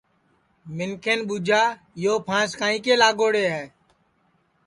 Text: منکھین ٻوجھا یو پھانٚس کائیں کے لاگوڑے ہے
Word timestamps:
منکھین 0.75 1.19
ٻوجھا 1.27 1.61
یو 2.03 2.13
پھانٚس 2.27 2.51
کائیں 2.59 2.79
کے 2.85 2.93
لاگوڑے 3.01 3.45
ہے 3.53 3.65